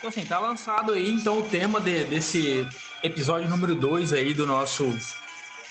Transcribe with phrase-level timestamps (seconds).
[0.00, 2.66] Então, assim, tá lançado aí, então, o tema de, desse
[3.02, 4.98] episódio número 2 aí do nosso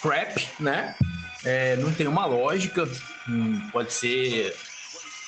[0.03, 0.95] Crap, né?
[1.43, 2.87] É, não tem uma lógica,
[3.27, 4.55] hum, pode ser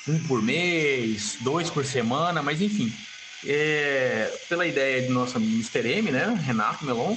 [0.06, 2.92] um por mês, dois por semana, mas enfim.
[3.44, 5.84] É, pela ideia do nosso amigo Mr.
[5.98, 6.40] M, né?
[6.40, 7.16] Renato Melon,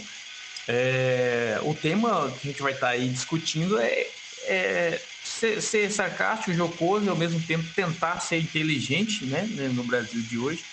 [0.67, 4.07] é, o tema que a gente vai estar tá aí discutindo é,
[4.45, 9.47] é ser, ser, sarcástico, jocoso e ao mesmo tempo tentar ser inteligente, né?
[9.71, 10.65] No Brasil de hoje,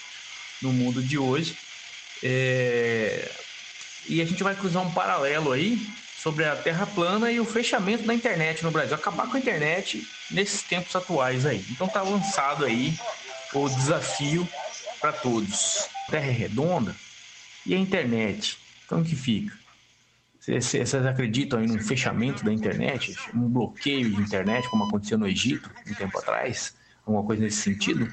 [0.62, 1.56] no mundo de hoje.
[2.22, 3.30] É,
[4.08, 5.78] e a gente vai cruzar um paralelo aí
[6.16, 10.06] sobre a Terra plana e o fechamento da internet no Brasil, acabar com a internet
[10.30, 11.64] nesses tempos atuais aí.
[11.70, 12.94] Então tá lançado aí
[13.52, 14.48] o desafio
[15.00, 15.88] para todos.
[16.08, 16.94] Terra é redonda
[17.66, 18.56] e a internet.
[18.86, 19.52] Então que fica?
[20.38, 25.70] Vocês acreditam em um fechamento da internet, um bloqueio de internet, como aconteceu no Egito
[25.88, 26.74] um tempo atrás?
[27.06, 28.12] Alguma coisa nesse sentido?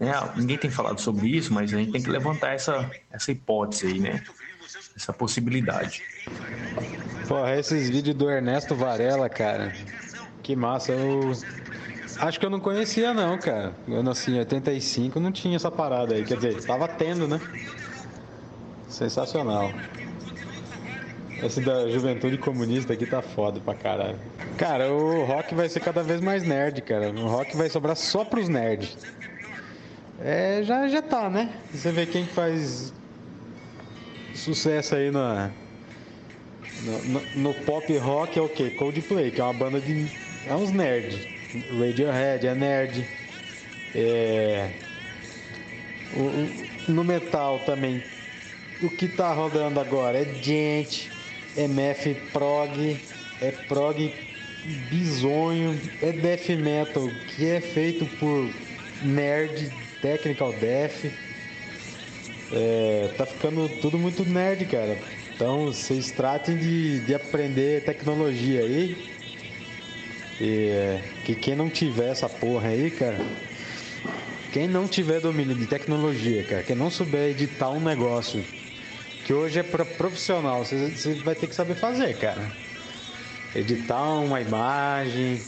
[0.00, 3.86] É, ninguém tem falado sobre isso, mas a gente tem que levantar essa, essa hipótese
[3.86, 4.22] aí, né?
[4.96, 6.02] Essa possibilidade.
[7.28, 9.72] Porra, esses vídeos do Ernesto Varela, cara.
[10.42, 10.92] Que massa.
[10.92, 11.32] Eu
[12.18, 13.72] acho que eu não conhecia, não, cara.
[13.86, 16.24] Eu nasci em 85, não tinha essa parada aí.
[16.24, 17.40] Quer dizer, tava tendo, né?
[18.88, 19.72] Sensacional.
[21.42, 24.18] Esse da juventude comunista aqui tá foda pra caralho.
[24.56, 27.10] Cara, o rock vai ser cada vez mais nerd, cara.
[27.10, 28.96] O rock vai sobrar só pros nerds.
[30.20, 31.50] É, já, já tá, né?
[31.72, 32.92] Você vê quem faz
[34.34, 35.50] sucesso aí na,
[36.82, 38.70] no, no, pop rock é o que?
[38.70, 40.06] Coldplay, que é uma banda de.
[40.46, 41.26] É uns nerds.
[41.78, 43.06] Radiohead é nerd.
[43.94, 44.70] É,
[46.14, 48.02] o, no metal também.
[48.82, 51.10] O que tá rodando agora é gente,
[51.56, 53.00] é math prog,
[53.40, 54.12] é prog
[54.90, 58.50] bizonho, é death metal, que é feito por
[59.02, 59.70] nerd,
[60.04, 61.06] technical death.
[62.52, 64.98] É, tá ficando tudo muito nerd, cara.
[65.34, 68.94] Então vocês tratem de, de aprender tecnologia aí.
[70.38, 73.18] E, que quem não tiver essa porra aí, cara.
[74.52, 78.44] Quem não tiver domínio de tecnologia, cara, quem não souber editar um negócio
[79.24, 82.52] que hoje é para profissional, você vai ter que saber fazer, cara.
[83.52, 85.40] Editar uma imagem,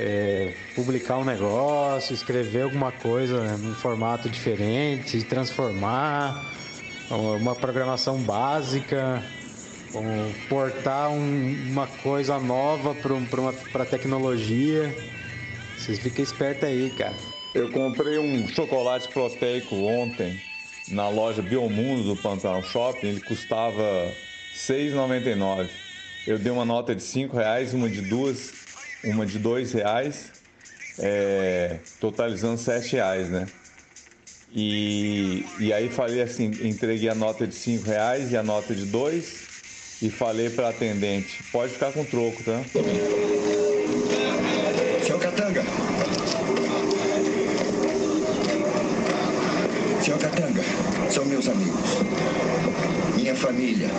[0.00, 6.42] é, publicar um negócio, escrever alguma coisa num formato diferente, transformar
[7.10, 9.22] uma programação básica,
[10.48, 12.96] portar um, uma coisa nova
[13.70, 14.94] para a tecnologia.
[15.76, 17.14] Vocês fiquem espertos aí, cara.
[17.54, 20.40] Eu comprei um chocolate proteico ontem
[20.88, 23.08] na loja Biomundo do Pantanal Shopping.
[23.08, 24.14] Ele custava R$
[24.54, 25.68] 6,99.
[26.26, 28.52] Eu dei uma nota de R$ reais, uma de duas,
[29.04, 30.30] uma de dois reais,
[30.98, 33.46] é, totalizando R$ reais, né?
[34.52, 38.84] E, e aí falei assim, entreguei a nota de 5 reais e a nota de
[38.84, 39.50] 2
[40.02, 42.60] e falei para atendente, pode ficar com troco, tá?
[45.06, 45.62] Seu Catanga.
[50.02, 50.62] Seu Catanga,
[51.10, 51.90] são meus amigos.
[53.14, 53.90] Minha família.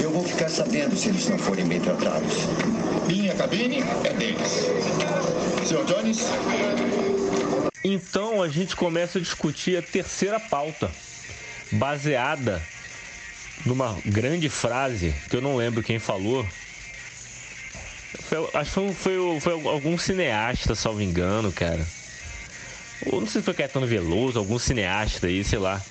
[0.00, 2.48] Eu vou ficar sabendo se eles não forem bem tratados.
[3.12, 4.70] Minha cabine é deles.
[5.66, 6.20] Senhor Jones?
[7.84, 10.90] Então a gente começa a discutir a terceira pauta,
[11.70, 12.62] baseada
[13.66, 16.46] numa grande frase que eu não lembro quem falou.
[18.30, 21.86] Foi, acho que foi, foi, algum cineasta, salvo engano, cara.
[23.04, 25.82] Ou não sei se foi Caetano Veloso, algum cineasta aí, sei lá.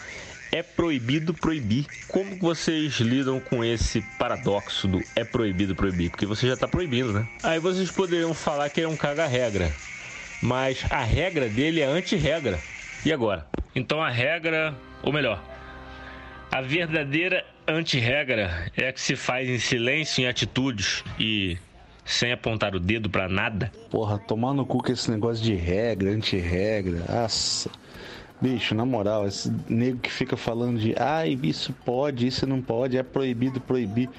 [0.51, 1.85] É proibido proibir.
[2.07, 6.09] Como vocês lidam com esse paradoxo do é proibido proibir?
[6.09, 7.27] Porque você já está proibindo, né?
[7.41, 9.71] Aí vocês poderiam falar que é um caga-regra
[10.41, 12.59] mas a regra dele é anti-regra.
[13.05, 13.45] E agora?
[13.75, 15.41] Então a regra, ou melhor,
[16.51, 21.57] a verdadeira anti-regra é a que se faz em silêncio, em atitudes e
[22.03, 23.71] sem apontar o dedo para nada.
[23.89, 27.05] Porra, tomar no cu com esse negócio de regra, anti-regra.
[27.07, 27.69] Nossa.
[28.41, 32.97] Bicho, na moral, esse nego que fica falando de ai, isso pode, isso não pode,
[32.97, 34.09] é proibido proibir.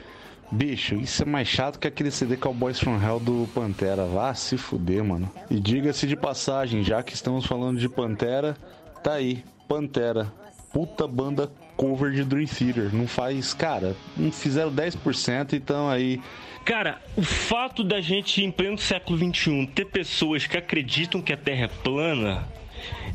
[0.50, 4.04] Bicho, isso é mais chato que aquele CD Cowboys from Hell do Pantera.
[4.04, 5.28] Vá se fuder, mano.
[5.50, 8.56] E diga-se de passagem, já que estamos falando de Pantera,
[9.02, 10.32] tá aí, Pantera.
[10.72, 12.94] Puta banda cover de Dream Theater.
[12.94, 16.20] Não faz, cara, não fizeram 10% então aí.
[16.64, 21.36] Cara, o fato da gente em pleno século XXI ter pessoas que acreditam que a
[21.36, 22.46] Terra é plana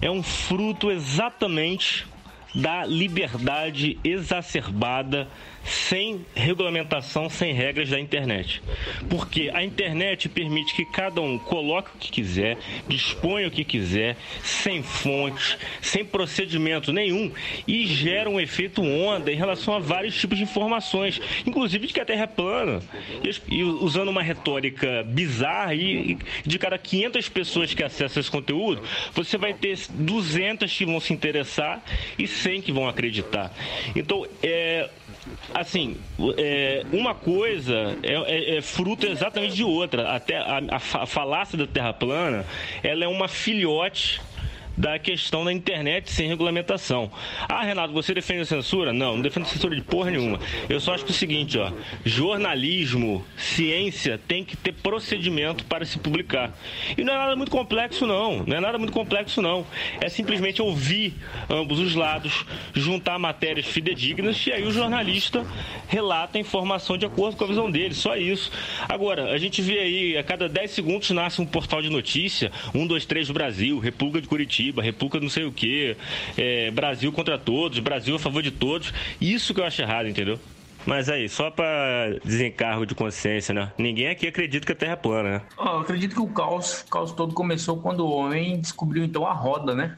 [0.01, 2.05] é um fruto exatamente
[2.53, 5.27] da liberdade exacerbada
[5.67, 8.61] sem regulamentação, sem regras da internet.
[9.09, 14.15] Porque a internet permite que cada um coloque o que quiser, disponha o que quiser,
[14.41, 17.31] sem fontes, sem procedimento nenhum
[17.67, 21.99] e gera um efeito onda em relação a vários tipos de informações, inclusive de que
[21.99, 22.81] a Terra é plana.
[23.49, 28.81] E, usando uma retórica bizarra, e de cada 500 pessoas que acessam esse conteúdo,
[29.13, 31.83] você vai ter 200 que vão se interessar
[32.17, 33.53] e 100 que vão acreditar.
[33.95, 34.89] Então, é
[35.53, 35.97] assim,
[36.37, 40.11] é, uma coisa é, é, é, fruto exatamente de outra.
[40.11, 42.45] Até a, a, falácia da Terra plana,
[42.83, 44.21] ela é uma filhote
[44.77, 47.11] da questão da internet sem regulamentação.
[47.49, 48.93] Ah, Renato, você defende a censura?
[48.93, 50.39] Não, não defendo censura de porra nenhuma.
[50.69, 51.71] Eu só acho que é o seguinte, ó,
[52.05, 56.55] jornalismo, ciência tem que ter procedimento para se publicar.
[56.97, 59.65] E não é nada muito complexo não, não é nada muito complexo não.
[59.99, 61.13] É simplesmente ouvir
[61.49, 65.45] ambos os lados, juntar matérias fidedignas e aí o jornalista
[65.87, 68.51] relata a informação de acordo com a visão dele, só isso.
[68.87, 72.85] Agora, a gente vê aí, a cada 10 segundos nasce um portal de notícia, 1,
[72.85, 75.95] 2, 3 do Brasil, República de Curitiba, Curitiba, República não sei o quê,
[76.37, 78.93] é, Brasil contra todos, Brasil a favor de todos.
[79.19, 80.39] Isso que eu acho errado, entendeu?
[80.85, 83.71] Mas aí, só para desencargo de consciência, né?
[83.77, 85.41] Ninguém aqui acredita que a Terra é plana, né?
[85.57, 89.25] Oh, eu acredito que o caos, o caos todo começou quando o homem descobriu então
[89.25, 89.97] a roda, né?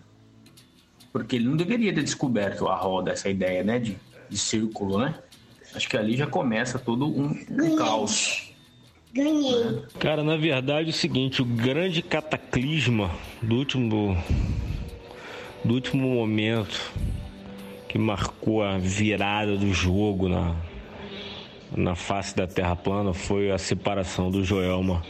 [1.12, 3.78] Porque ele não deveria ter descoberto a roda, essa ideia, né?
[3.78, 3.98] De,
[4.30, 5.16] de círculo, né?
[5.76, 8.49] Acho que ali já começa todo um, um caos.
[9.14, 9.82] Ganhei.
[10.00, 13.12] Cara, na verdade é o seguinte, o grande cataclisma
[13.42, 14.16] do último
[15.64, 16.80] do último momento
[17.88, 20.56] que marcou a virada do jogo na
[21.76, 25.04] na face da Terra plana foi a separação do Joelma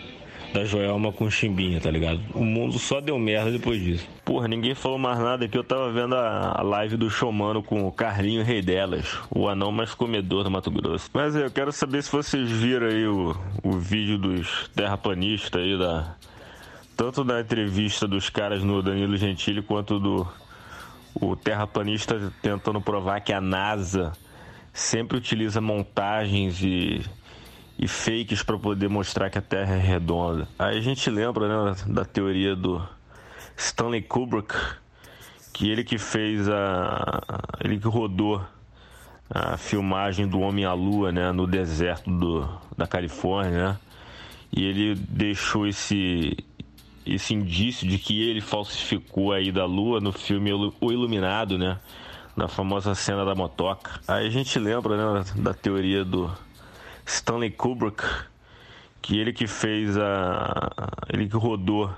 [0.54, 2.20] da Joelma com o Chimbinha, tá ligado?
[2.34, 4.08] O mundo só deu merda depois disso.
[4.26, 5.58] Porra, ninguém falou mais nada aqui.
[5.58, 9.94] Eu tava vendo a, live do Showmano com o Carlinho Rei delas, o anão mais
[9.94, 11.10] comedor do Mato Grosso.
[11.14, 16.16] Mas eu quero saber se vocês viram aí o, o vídeo dos terraplanistas aí da.
[16.96, 20.28] Tanto da entrevista dos caras no Danilo Gentili quanto do
[21.16, 24.12] o terraplanista tentando provar que a NASA
[24.74, 27.02] sempre utiliza montagens e
[27.80, 30.48] e fakes para poder mostrar que a Terra é redonda.
[30.60, 32.86] Aí a gente lembra né, da teoria do
[33.56, 34.54] Stanley Kubrick,
[35.54, 37.22] que ele que fez a.
[37.64, 38.44] ele que rodou
[39.30, 43.80] a filmagem do Homem à Lua né, no deserto do, da Califórnia, né?
[44.52, 46.36] E ele deixou esse,
[47.06, 51.80] esse indício de que ele falsificou a ida à Lua no filme O Iluminado, né?
[52.36, 54.02] Na famosa cena da motoca.
[54.08, 56.30] Aí a gente lembra né, da teoria do
[57.10, 58.04] Stanley Kubrick,
[59.02, 60.72] que ele que fez a.
[61.12, 61.92] ele que rodou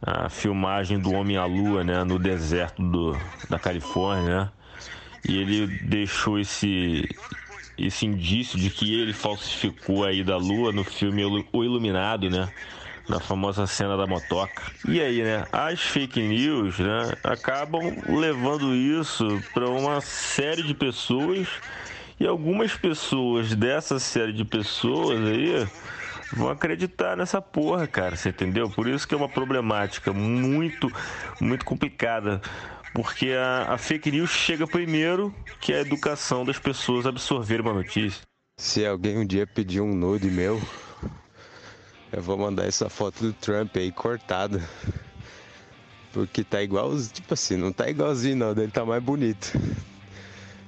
[0.00, 3.16] a filmagem do Homem à Lua, né, no deserto do,
[3.48, 4.50] da Califórnia, né?
[5.28, 7.08] E ele deixou esse
[7.78, 12.48] esse indício de que ele falsificou a ida à Lua no filme O Iluminado, né?
[13.08, 14.62] Na famosa cena da motoca.
[14.86, 15.44] E aí, né?
[15.52, 17.12] As fake news, né?
[17.24, 21.48] Acabam levando isso para uma série de pessoas
[22.22, 25.66] e algumas pessoas dessa série de pessoas aí
[26.32, 28.70] vão acreditar nessa porra, cara, você entendeu?
[28.70, 30.88] Por isso que é uma problemática muito,
[31.40, 32.40] muito complicada.
[32.94, 38.22] Porque a, a fake news chega primeiro que a educação das pessoas absorver uma notícia.
[38.56, 40.62] Se alguém um dia pedir um nude meu,
[42.12, 44.62] eu vou mandar essa foto do Trump aí cortada.
[46.12, 49.58] Porque tá igual, tipo assim, não tá igualzinho não, ele tá mais bonito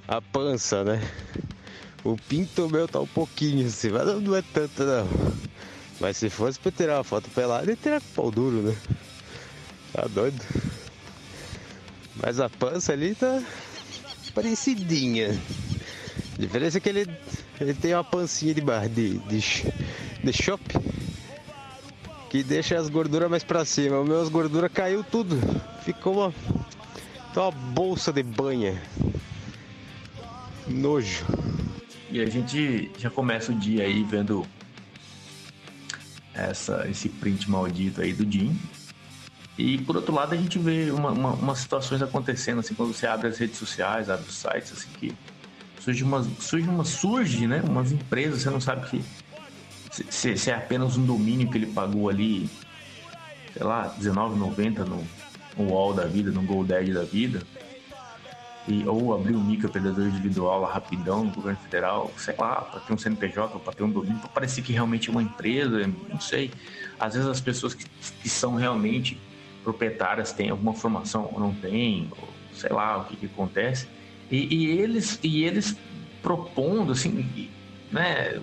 [0.06, 1.00] a pança, né?
[2.04, 5.08] O pinto meu tá um pouquinho assim, mas não é tanto não.
[6.00, 8.76] Mas se fosse pra tirar uma foto pelada, ele teria com pau duro, né?
[9.92, 10.42] Tá doido?
[12.16, 13.42] Mas a pança ali tá
[14.34, 15.30] parecidinha.
[16.36, 17.08] A diferença é que ele,
[17.60, 19.40] ele tem uma pancinha de bar de, de,
[20.22, 20.82] de shopping
[22.28, 24.00] que deixa as gorduras mais pra cima.
[24.00, 25.38] O meu as gorduras caiu tudo.
[25.84, 26.34] Ficou uma,
[27.36, 28.82] uma bolsa de banha.
[30.66, 31.24] Nojo.
[32.10, 34.46] E a gente já começa o dia aí vendo
[36.32, 38.58] essa, esse print maldito aí do Jim.
[39.56, 43.06] E por outro lado a gente vê uma, uma, umas situações acontecendo, assim, quando você
[43.06, 45.14] abre as redes sociais, abre os sites, assim, que
[45.78, 47.62] surge uma, surge uma surge, né?
[47.62, 48.88] Umas empresas, você não sabe
[49.90, 52.48] se, se, se é apenas um domínio que ele pagou ali,
[53.52, 55.04] sei lá, R$19,90 no,
[55.56, 57.42] no wall da vida, no GoDaddy da vida
[58.66, 62.92] e, ou abrir um microempreendedor individual lá rapidão no governo federal, sei lá, para ter
[62.94, 66.50] um CNPJ, para ter um domínio, para parecer que realmente é uma empresa, não sei.
[66.98, 67.84] Às vezes as pessoas que,
[68.22, 69.20] que são realmente
[69.62, 73.86] proprietárias têm alguma formação ou não têm, ou sei lá o que, que acontece.
[74.30, 75.76] E, e eles, e eles
[76.22, 77.50] propondo, assim,
[77.92, 78.40] né?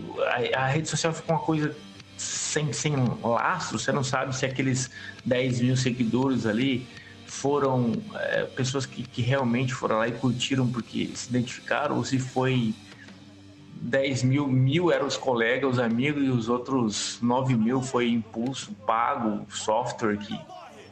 [0.53, 1.75] A, a, rede social ficou uma coisa
[2.15, 4.91] sem, sem laço, você não sabe se aqueles
[5.25, 6.87] 10 mil seguidores ali
[7.31, 12.19] foram é, pessoas que, que realmente foram lá e curtiram porque se identificaram, ou se
[12.19, 12.75] foi
[13.73, 18.73] 10 mil, mil eram os colegas, os amigos, e os outros 9 mil foi impulso
[18.85, 20.38] pago, software que,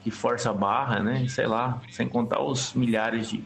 [0.02, 1.28] que força a barra, né?
[1.28, 3.44] Sei lá, sem contar os milhares de,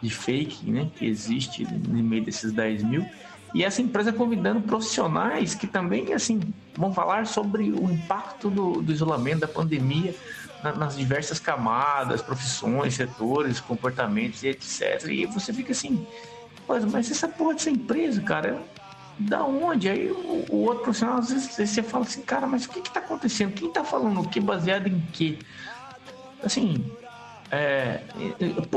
[0.00, 0.90] de fake né?
[0.96, 3.06] que existe no meio desses 10 mil.
[3.54, 6.40] E essa empresa convidando profissionais que também, assim,
[6.74, 10.14] vão falar sobre o impacto do, do isolamento, da pandemia
[10.64, 15.04] na, nas diversas camadas, profissões, setores, comportamentos e etc.
[15.10, 16.06] E você fica assim,
[16.90, 18.62] mas essa porra dessa empresa, cara,
[19.18, 19.90] da onde?
[19.90, 22.90] Aí o, o, outro profissional, às vezes você fala assim, cara, mas o que que
[22.90, 23.52] tá acontecendo?
[23.52, 24.40] Quem tá falando o que?
[24.40, 25.38] Baseado em quê?
[26.42, 26.90] Assim,
[27.50, 28.00] é,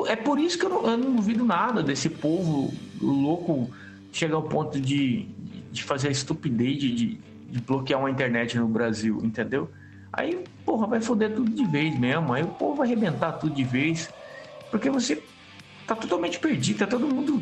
[0.08, 3.72] é, por isso que eu não, eu não duvido nada desse povo louco
[4.12, 5.26] chegar ao ponto de,
[5.72, 9.70] de fazer a estupidez de, de, de bloquear uma internet no Brasil, entendeu?
[10.12, 12.34] Aí, porra, vai foder tudo de vez mesmo.
[12.34, 14.10] Aí o povo vai arrebentar tudo de vez.
[14.72, 15.22] Porque você
[15.86, 17.42] tá totalmente perdido, tá todo mundo.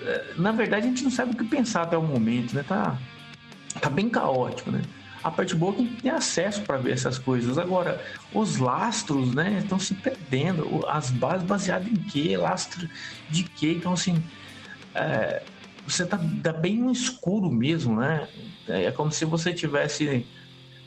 [0.00, 2.62] Eh, na verdade, a gente não sabe o que pensar até o momento, né?
[2.62, 2.98] Tá,
[3.80, 4.82] tá bem caótico, né?
[5.22, 7.56] A parte boa é que tem acesso para ver essas coisas.
[7.56, 8.00] Agora,
[8.34, 10.84] os lastros, né, estão se perdendo.
[10.88, 12.36] As bases baseadas em quê?
[12.36, 12.88] Lastro
[13.30, 13.74] de quê?
[13.76, 14.20] Então, assim,
[14.94, 15.42] é,
[15.86, 18.28] você tá, tá, bem no escuro mesmo, né?
[18.66, 20.26] É como se você tivesse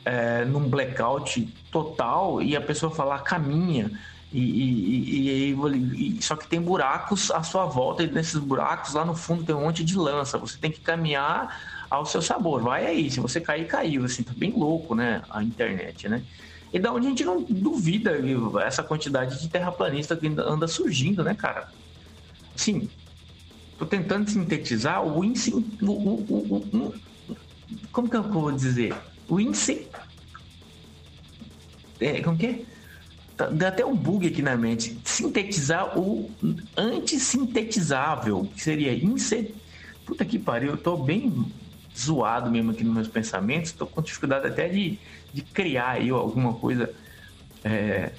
[0.06, 3.90] é, num blackout total e a pessoa falar caminha.
[4.32, 9.04] E, e, e, e, só que tem buracos à sua volta e nesses buracos lá
[9.04, 10.38] no fundo tem um monte de lança.
[10.38, 12.62] Você tem que caminhar ao seu sabor.
[12.62, 14.04] Vai aí, se você cair, caiu.
[14.04, 15.22] Assim, tá bem louco, né?
[15.28, 16.22] A internet, né?
[16.72, 18.12] E da onde a gente não duvida
[18.64, 21.68] essa quantidade de terraplanista que anda surgindo, né, cara?
[22.54, 22.88] Assim,
[23.76, 25.52] tô tentando sintetizar o índice.
[25.52, 26.94] O, o, o,
[27.90, 28.94] como que eu vou dizer?
[29.28, 29.86] o índice.
[32.00, 32.60] É, como que é?
[33.36, 34.98] Tá, dá até um bug aqui na mente.
[35.04, 36.30] Sintetizar o
[36.76, 39.54] antissintetizável, que seria índice.
[40.06, 41.52] Puta que pariu, eu tô bem
[41.96, 44.98] zoado mesmo aqui nos meus pensamentos, tô com dificuldade até de,
[45.32, 46.92] de criar aí alguma coisa
[47.64, 48.12] é,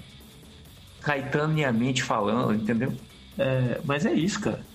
[1.01, 2.93] caetaniamente falando, entendeu?
[3.37, 4.65] É, mas é isso, cara.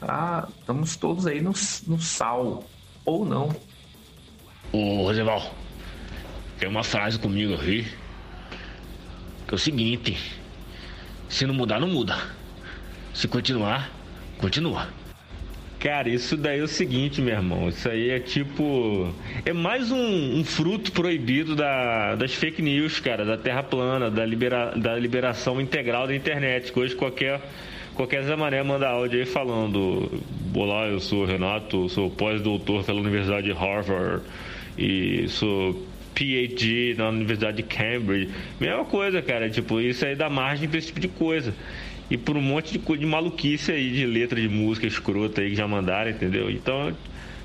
[0.00, 1.52] Tá, estamos todos aí no,
[1.86, 2.64] no sal,
[3.04, 3.54] ou não.
[4.72, 5.54] Ô, Roseval,
[6.58, 7.86] tem uma frase comigo aqui
[9.52, 10.16] é o seguinte:
[11.28, 12.16] se não mudar, não muda.
[13.12, 13.90] Se continuar,
[14.38, 14.88] continua.
[15.78, 17.68] Cara, isso daí é o seguinte, meu irmão.
[17.68, 19.12] Isso aí é tipo.
[19.44, 24.24] É mais um, um fruto proibido da, das fake news, cara, da terra plana, da,
[24.24, 26.72] libera, da liberação integral da internet.
[26.72, 27.42] Que hoje qualquer,
[27.94, 30.22] qualquer Zé Mané manda áudio aí falando:
[30.54, 34.22] Olá, eu sou o Renato, sou pós-doutor pela Universidade de Harvard
[34.78, 38.30] e sou PhD na Universidade de Cambridge.
[38.60, 39.50] Mesma coisa, cara.
[39.50, 41.54] Tipo, isso aí dá margem pra esse tipo de coisa.
[42.10, 45.56] E por um monte de, de maluquice aí, de letra de música escrota aí que
[45.56, 46.50] já mandaram, entendeu?
[46.50, 46.94] Então,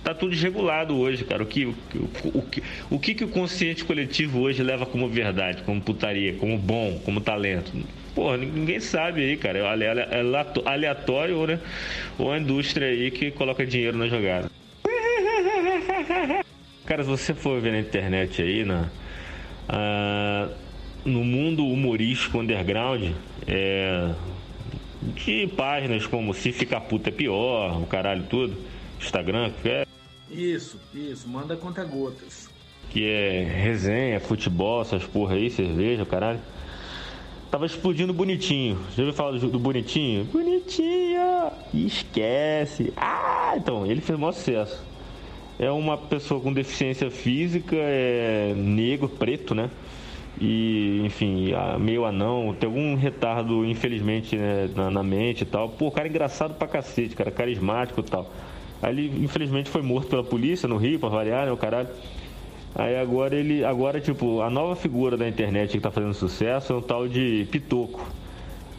[0.03, 1.43] tá tudo desregulado hoje, cara.
[1.43, 2.43] O que o, o, o,
[2.91, 7.21] o que, que o consciente coletivo hoje leva como verdade, como putaria, como bom, como
[7.21, 7.71] talento?
[8.13, 9.59] Porra, ninguém sabe aí, cara.
[9.59, 10.21] É
[10.65, 11.59] aleatório, né?
[12.17, 14.49] Ou a indústria aí que coloca dinheiro na jogada.
[16.87, 18.89] Cara, se você for ver na internet aí, na,
[19.67, 20.47] ah,
[21.03, 23.11] no mundo humorístico underground,
[23.45, 24.13] é,
[25.01, 28.55] de páginas como Se Ficar Puta é Pior, o caralho tudo,
[29.01, 29.85] Instagram, que é.
[30.31, 32.49] Isso, isso, manda conta gotas.
[32.89, 36.39] Que é resenha, futebol, essas porra aí, cerveja, caralho.
[37.51, 38.79] Tava explodindo bonitinho.
[38.95, 40.23] Já ouviu falar do, do bonitinho?
[40.23, 41.51] Bonitinho!
[41.73, 42.93] Esquece!
[42.95, 44.87] Ah, então, ele fez o maior sucesso
[45.59, 49.69] é uma pessoa com deficiência física, é negro, preto, né?
[50.39, 55.69] E, enfim, meio anão, tem algum retardo, infelizmente, né, na, na, mente e tal.
[55.69, 58.29] Pô, cara engraçado pra cacete, cara, carismático e tal.
[58.81, 61.89] Aí ele, infelizmente, foi morto pela polícia no Rio, pra variar, né, o caralho.
[62.75, 66.75] Aí agora ele, agora, tipo, a nova figura da internet que tá fazendo sucesso é
[66.75, 68.07] um tal de Pitoco.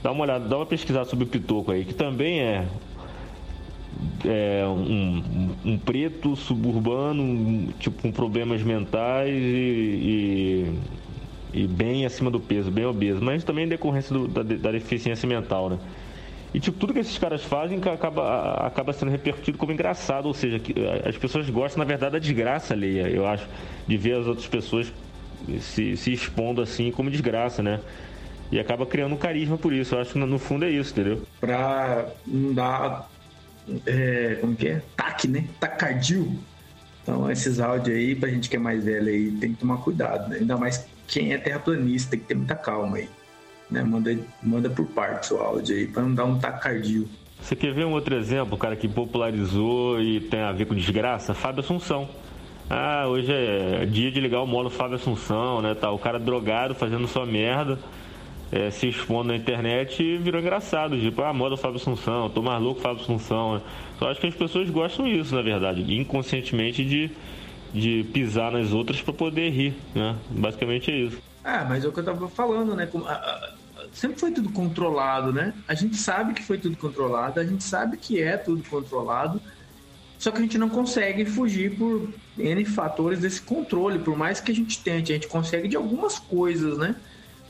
[0.01, 2.69] Dá uma olhada, dá uma pesquisada sobre o Pitoco aí, que também é
[4.25, 10.75] é, um, um, preto suburbano, tipo, com problemas mentais e,
[11.53, 14.73] e, e, bem acima do peso, bem obeso, mas também em decorrência do, da, da,
[14.73, 15.79] deficiência mental, né?
[16.53, 20.59] E tipo, tudo que esses caras fazem acaba, acaba sendo repercutido como engraçado, ou seja,
[20.59, 20.75] que
[21.07, 23.47] as pessoas gostam, na verdade, da desgraça alheia, eu acho,
[23.87, 24.93] de ver as outras pessoas
[25.61, 27.81] se, se expondo assim como desgraça, né?
[28.51, 29.95] E acaba criando um carisma por isso.
[29.95, 31.23] Eu acho que no fundo é isso, entendeu?
[31.39, 33.11] Pra não dar
[33.87, 34.83] é, como que é?
[34.97, 35.45] TAC, né?
[35.61, 36.39] Tacardio.
[37.03, 40.29] Então, esses áudios aí, pra gente que é mais velho aí, tem que tomar cuidado,
[40.29, 40.39] né?
[40.41, 43.09] Ainda mais quem é terraplanista, tem que ter muita calma aí.
[43.71, 43.83] Né?
[43.83, 47.09] Manda, manda por partes o áudio aí, pra não dar um tacardio.
[47.41, 51.33] Você quer ver um outro exemplo, cara, que popularizou e tem a ver com desgraça?
[51.35, 52.09] Fábio Assunção.
[52.69, 55.75] Ah, hoje é dia de ligar o modo Fábio Assunção, né?
[55.75, 57.79] Tá, o cara drogado fazendo sua merda
[58.51, 60.99] é, se expondo na internet e virou engraçado.
[60.99, 63.55] Tipo, ah, moda Fábio Assunção, tô mais louco Fábio Assunção.
[63.55, 63.61] Né?
[64.01, 67.11] Eu acho que as pessoas gostam disso, na verdade, inconscientemente de,
[67.73, 70.17] de pisar nas outras para poder rir, né?
[70.31, 71.19] Basicamente é isso.
[71.45, 72.89] Ah, mas é o que eu tava falando, né?
[73.93, 75.55] Sempre foi tudo controlado, né?
[75.67, 79.41] A gente sabe que foi tudo controlado, a gente sabe que é tudo controlado,
[80.19, 84.51] só que a gente não consegue fugir por N fatores desse controle, por mais que
[84.51, 86.97] a gente tente, a gente consegue de algumas coisas, né?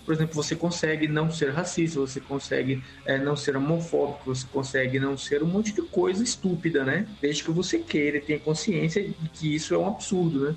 [0.09, 4.99] Por exemplo, você consegue não ser racista, você consegue é, não ser homofóbico, você consegue
[4.99, 7.07] não ser um monte de coisa estúpida, né?
[7.21, 10.57] Desde que você queira e tenha consciência de que isso é um absurdo, né?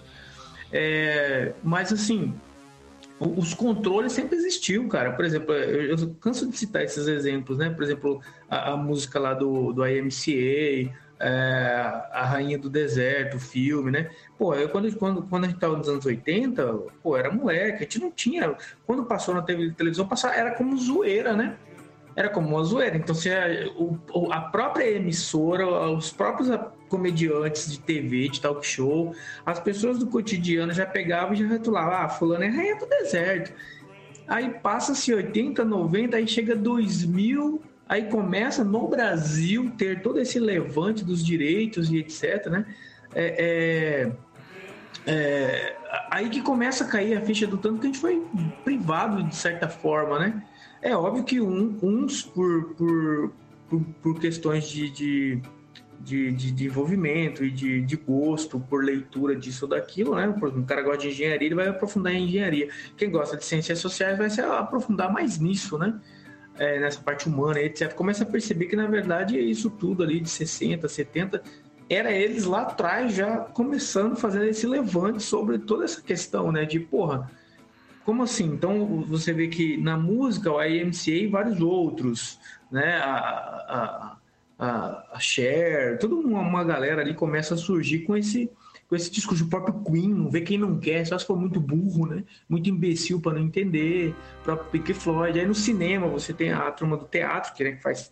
[0.71, 2.33] É, mas assim,
[3.19, 5.11] os controles sempre existiu, cara.
[5.11, 7.69] Por exemplo, eu, eu, canso de citar esses exemplos, né?
[7.71, 13.91] Por exemplo, a, a música lá do, do IMCA, A Rainha do Deserto, o filme,
[13.91, 14.09] né?
[14.37, 16.65] Pô, eu, quando, quando, quando a gente tava nos anos 80,
[17.03, 18.55] pô, era moleque, a gente não tinha.
[18.87, 21.57] Quando passou na televisão, passava, era como zoeira, né?
[22.15, 22.97] Era como uma zoeira.
[22.97, 23.45] Então, se a,
[23.77, 26.49] o, a própria emissora, os próprios
[26.89, 31.93] comediantes de TV, de talk show, as pessoas do cotidiano já pegavam e já retulavam:
[31.93, 33.53] ah, Fulano é Rainha do Deserto.
[34.27, 37.61] Aí passa-se 80, 90, aí chega 2000
[37.91, 42.65] Aí começa no Brasil ter todo esse levante dos direitos e etc, né?
[43.13, 44.07] É,
[45.05, 45.75] é, é,
[46.09, 48.25] aí que começa a cair a ficha do tanto que a gente foi
[48.63, 50.41] privado de certa forma, né?
[50.81, 53.33] É óbvio que um, uns por, por,
[53.69, 55.41] por, por questões de, de,
[55.99, 60.27] de, de, envolvimento e de, de gosto por leitura disso ou daquilo, né?
[60.27, 62.69] Por exemplo, um cara gosta de engenharia, ele vai aprofundar em engenharia.
[62.95, 65.99] Quem gosta de ciências sociais vai se aprofundar mais nisso, né?
[66.57, 70.29] É, nessa parte humana, etc., começa a perceber que, na verdade, isso tudo ali de
[70.29, 71.41] 60, 70,
[71.89, 76.65] era eles lá atrás já começando fazer esse levante sobre toda essa questão, né?
[76.65, 77.29] De, porra,
[78.05, 78.45] como assim?
[78.45, 82.39] Então, você vê que na música, o IMCA e vários outros,
[82.71, 82.97] né?
[82.97, 84.17] A, a,
[84.57, 88.49] a, a Cher, toda uma, uma galera ali começa a surgir com esse
[88.91, 91.61] com esse discurso, o próprio Queen, não vê quem não quer, só se for muito
[91.61, 92.25] burro, né?
[92.49, 95.39] Muito imbecil para não entender, o próprio Pink Floyd.
[95.39, 98.11] Aí no cinema você tem a turma do teatro, que, né, que faz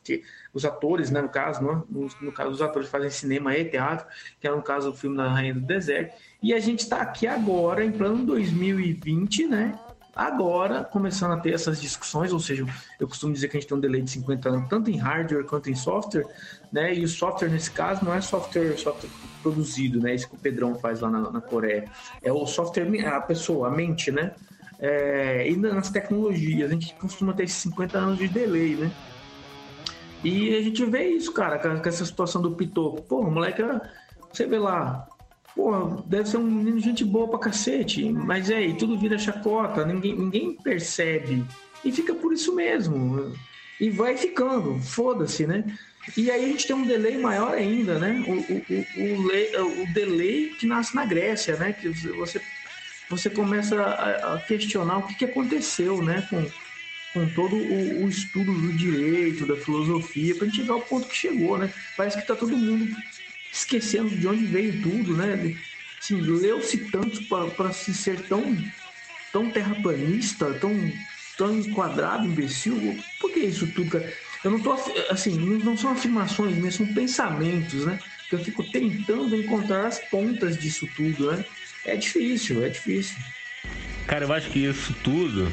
[0.53, 1.61] os atores, né, no caso?
[1.61, 4.07] No, no, caso os atores fazem cinema e teatro,
[4.39, 6.15] que é no caso o filme da Rainha do Deserto.
[6.41, 9.77] E a gente está aqui agora, em plano 2020, né?
[10.19, 12.65] Agora, começando a ter essas discussões, ou seja,
[12.99, 15.45] eu costumo dizer que a gente tem um delay de 50 anos, tanto em hardware
[15.45, 16.25] quanto em software,
[16.73, 16.93] né?
[16.93, 19.10] E o software, nesse caso, não é software, software
[19.41, 20.13] produzido, né?
[20.13, 21.89] Isso que o Pedrão faz lá na, na Coreia.
[22.21, 24.34] É o software, a pessoa, a mente, né?
[24.77, 28.91] É, e nas tecnologias, a gente costuma ter esses 50 anos de delay, né?
[30.21, 33.01] E a gente vê isso, cara, com essa situação do Pitoco.
[33.03, 33.63] Pô, o moleque,
[34.29, 35.08] você vê lá,
[35.55, 39.85] pô, deve ser um menino gente boa pra cacete, mas é, e tudo vira chacota,
[39.85, 41.45] ninguém, ninguém percebe.
[41.83, 43.33] E fica por isso mesmo.
[43.79, 45.63] E vai ficando, foda-se, né?
[46.17, 48.23] E aí a gente tem um delay maior ainda, né?
[48.27, 51.73] O, o, o, o delay que nasce na Grécia, né?
[51.73, 52.41] Que você,
[53.09, 56.27] você começa a, a questionar o que, que aconteceu, né?
[56.29, 56.45] Com,
[57.13, 61.15] com todo o, o, estudo do direito, da filosofia, para gente chegar ao ponto que
[61.15, 61.71] chegou, né?
[61.95, 62.95] Parece que está todo mundo
[63.51, 65.55] esquecendo de onde veio tudo, né?
[65.99, 68.57] Assim, leu-se tanto para se ser tão,
[69.31, 70.91] tão terraplanista, tão,
[71.38, 72.97] tão enquadrado, imbecil.
[73.19, 74.13] Por que isso tudo, cara?
[74.43, 74.73] Eu não tô
[75.09, 77.99] assim, não são afirmações mesmo, são pensamentos, né?
[78.31, 81.43] Eu fico tentando encontrar as pontas disso tudo, né?
[81.85, 83.17] É difícil, é difícil.
[84.07, 85.51] Cara, eu acho que isso tudo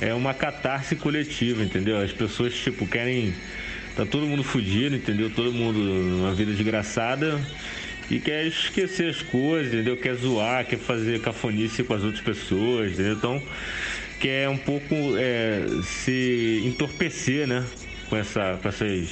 [0.00, 1.98] é uma catarse coletiva, entendeu?
[1.98, 3.34] As pessoas, tipo, querem.
[3.96, 5.30] Tá todo mundo fudido, entendeu?
[5.30, 7.40] Todo mundo numa vida desgraçada
[8.10, 9.96] e quer esquecer as coisas, entendeu?
[9.96, 13.14] Quer zoar, quer fazer cafonice com as outras pessoas, entendeu?
[13.14, 13.42] Então,
[14.20, 17.64] quer um pouco é, se entorpecer, né?
[18.08, 19.08] com, essa, com essas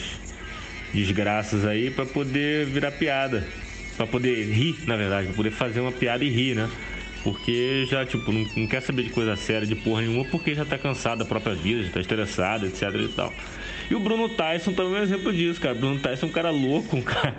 [0.92, 3.46] desgraças aí para poder virar piada.
[3.96, 6.70] para poder rir, na verdade, pra poder fazer uma piada e rir, né?
[7.24, 10.64] Porque já, tipo, não, não, quer saber de coisa séria, de porra nenhuma, porque já
[10.64, 13.32] tá cansado da própria vida, já tá estressado, etc e tal.
[13.92, 15.74] E o Bruno Tyson também é um exemplo disso, cara.
[15.74, 17.36] Bruno Tyson é um cara louco, um cara,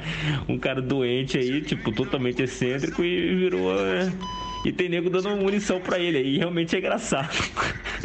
[0.48, 3.76] um cara doente aí, tipo, totalmente excêntrico e virou.
[3.76, 4.13] É...
[4.63, 7.36] E tem nego dando munição pra ele aí, realmente é engraçado.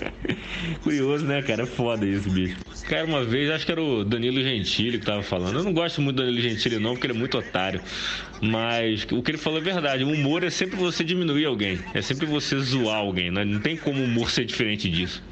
[0.82, 1.64] Curioso, né, cara?
[1.64, 2.56] É foda isso, bicho.
[2.88, 5.58] Cara, uma vez, acho que era o Danilo Gentili que tava falando.
[5.58, 7.82] Eu não gosto muito do Danilo Gentili, não, porque ele é muito otário.
[8.40, 10.04] Mas o que ele falou é verdade.
[10.04, 11.78] O humor é sempre você diminuir alguém.
[11.92, 13.30] É sempre você zoar alguém.
[13.30, 13.44] Né?
[13.44, 15.22] Não tem como o humor ser diferente disso.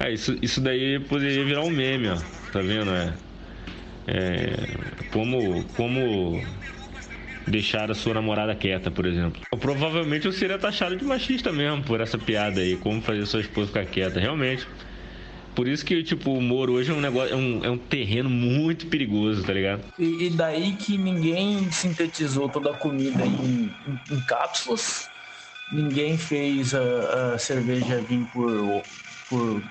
[0.00, 2.43] É, isso, isso daí poderia virar um meme, ó.
[2.54, 2.92] Tá vendo?
[2.92, 3.12] É,
[4.06, 4.56] é
[5.12, 6.40] como, como
[7.48, 9.42] deixar a sua namorada quieta, por exemplo.
[9.58, 13.66] Provavelmente eu seria taxado de machista mesmo por essa piada aí, como fazer sua esposa
[13.66, 14.68] ficar quieta, realmente.
[15.52, 18.30] Por isso que, tipo, o humor hoje é um negócio, é um, é um terreno
[18.30, 19.82] muito perigoso, tá ligado?
[19.98, 25.10] E, e daí que ninguém sintetizou toda a comida em, em, em cápsulas,
[25.72, 28.82] ninguém fez a, a, cerveja vir por,
[29.28, 29.62] por,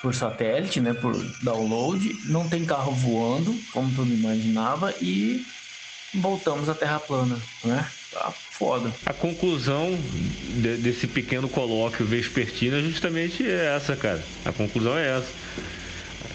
[0.00, 5.44] por satélite, né, por download, não tem carro voando, como todo imaginava, e
[6.14, 7.86] voltamos à Terra plana, né?
[8.10, 8.92] Tá foda.
[9.04, 9.98] A conclusão
[10.62, 14.24] de, desse pequeno colóquio vespertino é justamente essa, cara.
[14.44, 15.30] A conclusão é essa.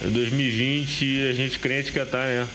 [0.02, 2.48] 2020 a gente crente que tá, né?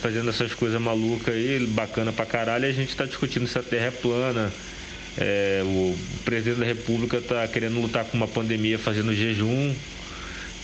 [0.00, 3.86] Fazendo essas coisas malucas aí, bacana pra caralho, a gente tá discutindo se a Terra
[3.86, 4.52] é plana.
[5.16, 9.72] É, o presidente da República tá querendo lutar com uma pandemia fazendo jejum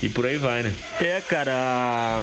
[0.03, 0.73] e por aí vai, né?
[1.01, 2.23] É, cara,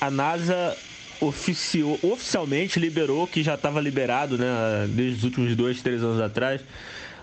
[0.00, 0.76] a, NASA
[1.20, 4.46] oficiou, oficialmente liberou, que já estava liberado né,
[4.88, 6.60] desde os últimos dois, três anos atrás,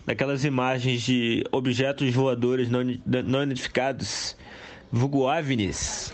[0.06, 2.82] daquelas imagens de objetos voadores não,
[3.26, 4.38] não identificados,
[4.92, 6.14] vulgo OVNIs.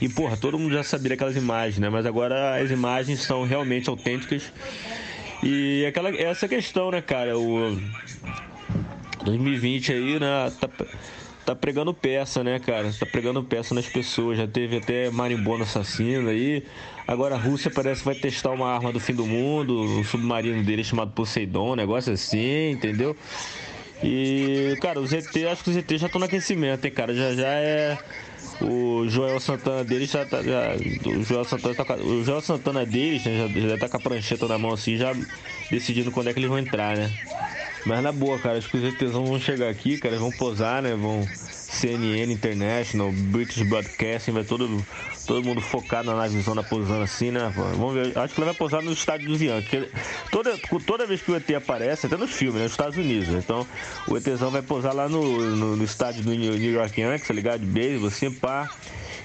[0.00, 1.88] E, porra, todo mundo já sabia aquelas imagens, né?
[1.88, 4.52] Mas agora as imagens são realmente autênticas.
[5.42, 7.38] E aquela, essa questão, né, cara?
[7.38, 7.78] O
[9.24, 10.52] 2020 aí, né?
[10.60, 10.68] Tá,
[11.46, 12.92] tá pregando peça, né, cara?
[12.92, 14.36] Tá pregando peça nas pessoas.
[14.36, 16.64] Já teve até marimbondo assassino aí.
[17.06, 20.62] Agora a Rússia parece que vai testar uma arma do fim do mundo, um submarino
[20.64, 23.16] dele chamado Poseidon, um negócio assim, entendeu?
[24.02, 27.14] E, cara, os ET, acho que os ET já estão no aquecimento, hein, cara?
[27.14, 27.98] Já já é.
[28.60, 30.42] O Joel Santana deles já tá.
[30.42, 30.74] Já,
[31.06, 34.48] o, Joel Santana tá, o Joel Santana deles né, já, já tá com a prancheta
[34.48, 35.12] na mão assim, já
[35.70, 37.10] decidindo quando é que eles vão entrar, né?
[37.86, 40.94] Mas na boa, cara, acho que os ETs vão chegar aqui, cara, vão posar, né?
[40.94, 41.26] Vão.
[41.76, 44.84] CNN International, British Broadcasting, vai todo,
[45.26, 47.52] todo mundo focado na navezona posando assim, né?
[47.54, 49.62] Vamos ver, acho que ele vai posar no estádio do Zian.
[50.30, 52.62] Toda, toda vez que o ET aparece, até nos filmes, né?
[52.62, 53.28] Nos Estados Unidos.
[53.28, 53.40] Né?
[53.44, 53.66] Então,
[54.08, 57.60] o ETzão vai posar lá no, no, no estádio do New York Yankees, tá ligado?
[57.60, 58.70] De beisebol, assim, pá.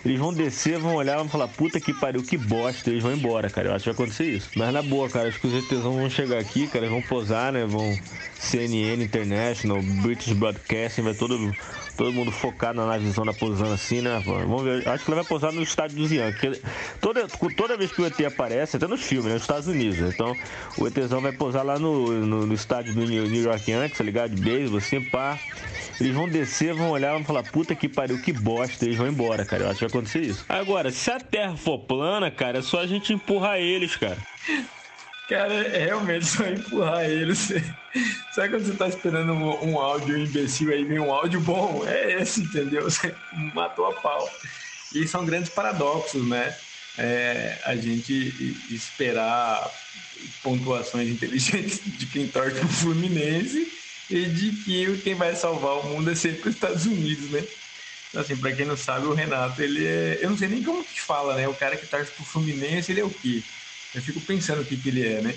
[0.04, 3.50] Eles vão descer, vão olhar, vão falar, puta que pariu, que bosta, eles vão embora,
[3.50, 3.70] cara.
[3.70, 4.50] Eu acho que vai acontecer isso.
[4.56, 7.66] Mas na boa, cara, acho que os ETs vão chegar aqui, cara, vão posar, né?
[7.66, 7.98] Vão
[8.40, 11.56] CNN International, British Broadcasting, vai todo,
[11.96, 14.20] todo mundo focado na navezona posando assim, né?
[14.26, 16.60] Vamos ver, acho que ele vai posar no estádio dos Yankees.
[17.00, 19.34] Toda, toda vez que o ET aparece, até nos filmes, né?
[19.34, 20.00] Nos Estados Unidos.
[20.00, 20.10] Né?
[20.12, 20.36] Então,
[20.80, 24.34] o ETzão vai posar lá no, no, no estádio do New York Yankees, tá ligado?
[24.34, 25.38] De beisebol, assim, pá.
[26.00, 29.46] Eles vão descer, vão olhar, vão falar, puta que pariu, que bosta, eles vão embora,
[29.46, 29.64] cara.
[29.64, 30.46] Eu acho que vai acontecer isso.
[30.48, 34.18] Agora, se a Terra for plana, cara, é só a gente empurrar eles, cara.
[35.30, 37.54] Cara, é realmente só empurrar eles.
[38.32, 41.84] Sabe quando você tá esperando um, um áudio imbecil aí vem um áudio bom?
[41.88, 42.84] É esse, entendeu?
[42.84, 43.16] Você
[43.54, 44.30] matou a pau.
[44.94, 46.54] E são grandes paradoxos, né?
[46.98, 48.14] É, a gente
[48.70, 49.72] esperar
[50.44, 53.81] pontuações inteligentes de quem torce pro Fluminense
[54.12, 57.44] e de que quem vai salvar o mundo é sempre os Estados Unidos, né?
[58.10, 60.20] Então, assim, pra quem não sabe, o Renato, ele é.
[60.22, 61.48] Eu não sei nem como que fala, né?
[61.48, 63.42] O cara que torce pro Fluminense, ele é o quê?
[63.96, 65.36] Eu fico pensando o que, que ele é, né?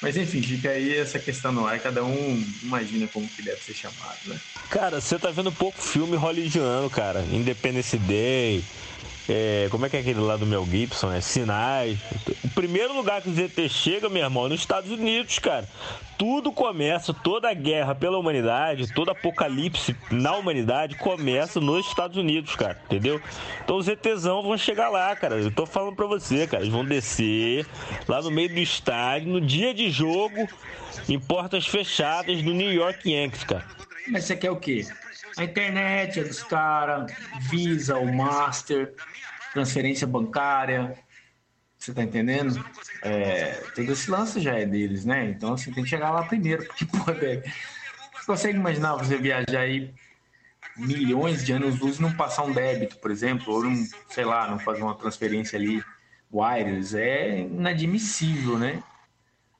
[0.00, 3.74] Mas enfim, fica aí essa questão no ar, cada um imagina como que deve ser
[3.74, 4.38] chamado, né?
[4.70, 7.22] Cara, você tá vendo pouco filme hollywoodiano, cara.
[7.22, 8.62] Independence Day,
[9.28, 11.10] é, como é que é aquele lá do Mel Gibson?
[11.10, 11.98] É Sinais.
[12.44, 15.66] O primeiro lugar que o ZT chega, meu irmão, é nos Estados Unidos, cara.
[16.18, 22.54] Tudo começa, toda a guerra pela humanidade, todo apocalipse na humanidade começa nos Estados Unidos,
[22.54, 22.78] cara.
[22.84, 23.20] Entendeu?
[23.64, 25.36] Então os ETzão vão chegar lá, cara.
[25.36, 26.62] Eu tô falando pra você, cara.
[26.62, 27.66] Eles vão descer
[28.06, 30.46] lá no meio do estádio, no dia de jogo,
[31.08, 33.64] em portas fechadas do New York Yankees, cara.
[34.06, 34.86] Mas você quer o quê?
[35.36, 37.12] A internet é dos caras,
[37.50, 38.94] Visa, o Master,
[39.52, 40.96] transferência bancária.
[41.76, 42.64] Você tá entendendo?
[43.02, 45.26] É, todo esse lance já é deles, né?
[45.26, 47.42] Então assim, tem que chegar lá primeiro, porque, velho,
[48.14, 49.92] você consegue imaginar você viajar aí
[50.76, 53.74] milhões de anos luz e não passar um débito, por exemplo, ou não,
[54.08, 55.82] sei lá, não fazer uma transferência ali
[56.32, 58.82] wireless, é inadmissível, né?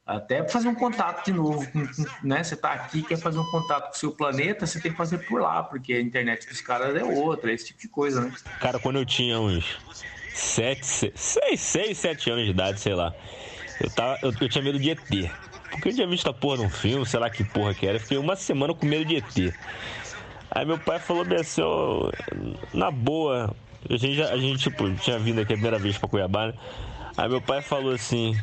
[0.07, 1.67] Até fazer um contato de novo,
[2.23, 2.45] né?
[2.45, 5.19] Você está aqui, quer fazer um contato com o seu planeta, você tem que fazer
[5.19, 8.31] por lá, porque a internet dos caras é outra, esse tipo de coisa, né?
[8.61, 9.79] Cara, quando eu tinha uns
[10.35, 13.15] 7, 6, 6, 7 anos de idade, sei lá,
[13.81, 15.01] eu, tava, eu, eu tinha medo de ET.
[15.71, 17.99] Porque eu tinha visto a porra num filme, sei lá que porra que era.
[17.99, 19.55] Fiquei uma semana com medo de ET.
[20.51, 22.13] Aí meu pai falou bem assim, ó,
[22.73, 23.57] na boa,
[23.89, 26.55] a gente, a gente tipo, tinha vindo aqui a primeira vez pra Cuiabá, né?
[27.17, 28.37] Aí meu pai falou assim,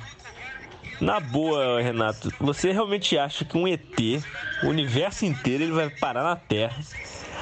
[0.99, 3.99] na boa, Renato, você realmente acha que um ET,
[4.63, 6.79] o universo inteiro, ele vai parar na Terra?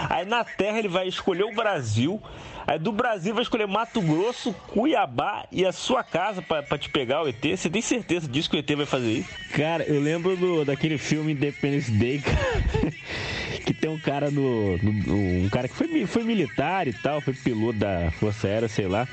[0.09, 2.21] Aí na Terra ele vai escolher o Brasil
[2.69, 7.23] Aí do Brasil vai escolher Mato Grosso, Cuiabá e a sua casa pra, te pegar
[7.23, 7.43] o ET.
[7.43, 9.29] Você tem certeza disso que o ET vai fazer isso?
[9.53, 12.93] Cara, eu lembro do, daquele filme Independence Day, cara,
[13.65, 17.33] que tem um cara no, no, Um cara que foi, foi militar e tal, foi
[17.33, 19.07] piloto da Força Aérea, sei lá.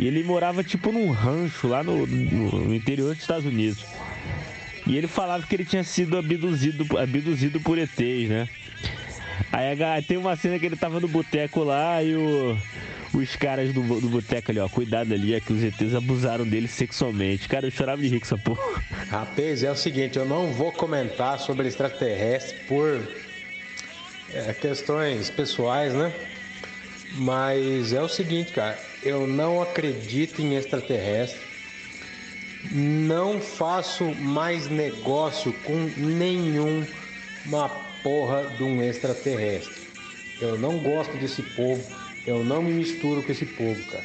[0.00, 3.84] E ele morava tipo num rancho lá no, no, interior dos Estados Unidos.
[4.86, 8.48] E ele falava que ele tinha sido abduzido, abduzido por ETs, né?
[9.52, 12.56] Aí tem uma cena que ele tava no boteco lá e o,
[13.12, 16.66] os caras do, do boteco ali, ó, cuidado ali, é que os ETs abusaram dele
[16.66, 17.46] sexualmente.
[17.46, 18.62] Cara, eu chorava de rir com essa porra.
[19.10, 23.06] Rapaz, é o seguinte, eu não vou comentar sobre extraterrestre por
[24.32, 26.10] é, questões pessoais, né?
[27.16, 31.48] Mas é o seguinte, cara, eu não acredito em extraterrestre.
[32.70, 37.68] Não faço mais negócio com nenhuma
[38.02, 39.80] porra de um extraterrestre.
[40.40, 41.82] Eu não gosto desse povo,
[42.26, 44.04] eu não me misturo com esse povo, cara.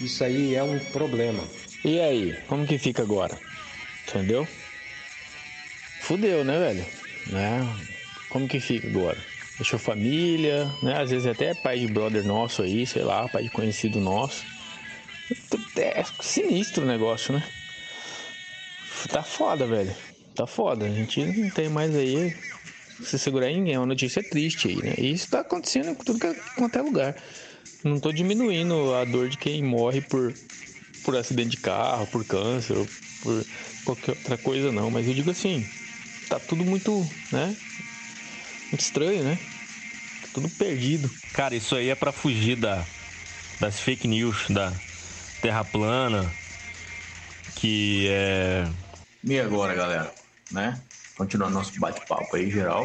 [0.00, 1.42] Isso aí é um problema.
[1.84, 3.38] E aí, como que fica agora?
[4.08, 4.46] Entendeu?
[6.00, 6.84] Fudeu, né, velho?
[7.28, 7.66] Né?
[8.28, 9.31] Como que fica agora?
[9.62, 11.00] Deixou família, né?
[11.00, 14.44] Às vezes até pai de brother nosso aí, sei lá, pai de conhecido nosso.
[15.76, 17.44] É sinistro o negócio, né?
[19.08, 19.94] Tá foda, velho.
[20.34, 20.84] Tá foda.
[20.84, 22.34] A gente não tem mais aí
[23.04, 23.74] se segurar em ninguém.
[23.74, 24.94] É uma notícia triste aí, né?
[24.98, 27.16] E isso tá acontecendo em tudo que, quanto é lugar.
[27.84, 30.34] Não tô diminuindo a dor de quem morre por,
[31.04, 32.88] por acidente de carro, por câncer, ou
[33.22, 33.46] por
[33.84, 34.90] qualquer outra coisa, não.
[34.90, 35.64] Mas eu digo assim,
[36.28, 37.56] tá tudo muito, né?
[38.72, 39.38] Muito estranho, né?
[40.32, 41.10] Tudo perdido.
[41.32, 42.84] Cara, isso aí é para fugir da,
[43.60, 44.72] das fake news, da
[45.40, 46.30] terra plana,
[47.56, 48.66] que é.
[49.24, 50.12] E agora, galera,
[50.50, 50.80] né?
[51.16, 52.84] continuando nosso bate-papo aí geral,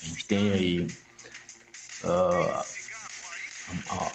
[0.00, 0.86] a gente tem aí
[2.04, 2.64] uh,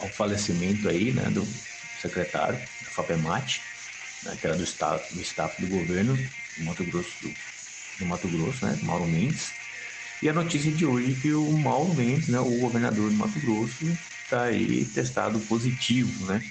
[0.06, 1.46] o falecimento aí, né, do
[2.02, 3.62] secretário da FAPEMAT,
[4.24, 7.34] né, que era do staff, do staff do governo do Mato Grosso, do,
[8.00, 9.52] do Mato Grosso, né, Mauro Mendes.
[10.22, 13.40] E a notícia de hoje é que o Mauro Mendes, né, o governador do Mato
[13.40, 16.44] Grosso, está aí testado positivo, né?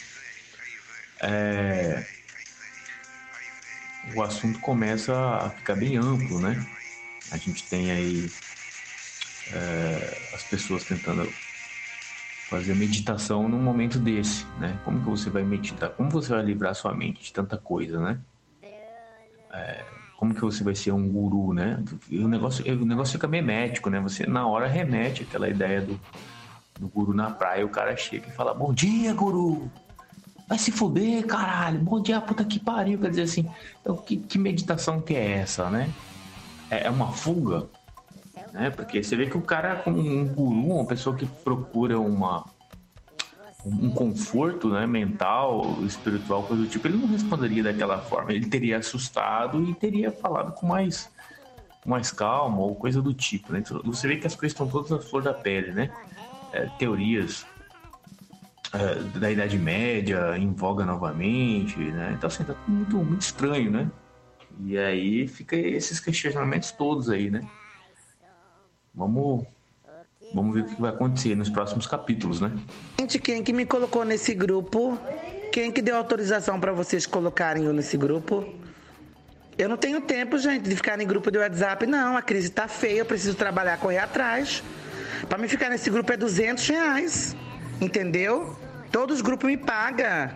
[1.21, 2.07] É,
[4.03, 6.65] o assunto começa a ficar bem amplo, né?
[7.31, 8.33] A gente tem aí
[9.47, 11.37] é, as pessoas tentando
[12.49, 14.81] fazer meditação num momento desse, né?
[14.85, 15.91] Como que você vai meditar?
[15.91, 18.25] Como você vai livrar sua mente de tanta coisa, né?
[19.53, 21.83] É, como que você vai ser um guru, né?
[22.11, 24.01] O negócio, o negócio fica memético, né?
[24.01, 26.01] Você na hora remete aquela ideia do,
[26.79, 29.71] do guru na praia, o cara chega e fala: Bom dia, guru!
[30.49, 31.81] Vai se fuder, caralho.
[31.81, 33.01] Bom dia, puta que pariu.
[33.01, 33.51] Quer dizer assim,
[33.81, 35.93] então, que, que meditação que é essa, né?
[36.71, 37.67] É, é uma fuga,
[38.53, 38.71] né?
[38.71, 42.45] Porque você vê que o cara, como um guru, uma pessoa que procura uma
[43.67, 48.33] um conforto, né, mental, espiritual, coisa do tipo, ele não responderia daquela forma.
[48.33, 51.11] Ele teria assustado e teria falado com mais
[51.85, 53.61] mais calma ou coisa do tipo, né?
[53.61, 55.91] Então, você vê que as coisas estão todas na flor da pele, né?
[56.53, 57.47] É, teorias
[58.73, 62.15] é, da Idade Média em voga novamente, né?
[62.17, 63.91] Então, assim, tá muito, muito estranho, né?
[64.61, 67.49] E aí fica esses questionamentos todos aí, né?
[68.93, 69.47] Vamos,
[70.35, 72.53] vamos ver o que vai acontecer nos próximos capítulos, né?
[72.99, 74.99] Gente, quem que me colocou nesse grupo?
[75.53, 78.47] Quem que deu autorização para vocês colocarem eu nesse grupo?
[79.57, 82.17] Eu não tenho tempo, gente, de ficar em grupo de WhatsApp, não.
[82.17, 84.63] A crise tá feia, eu preciso trabalhar, correr atrás.
[85.29, 87.35] Para me ficar nesse grupo é 200 reais,
[87.81, 88.55] entendeu?
[88.93, 90.31] Todos os grupos me pagam.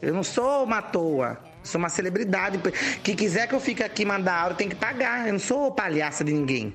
[0.00, 1.38] Eu não sou uma toa.
[1.62, 2.58] Sou uma celebridade.
[3.02, 5.26] Que quiser que eu fique aqui mandar aula, tem que pagar.
[5.26, 6.74] Eu não sou palhaça de ninguém.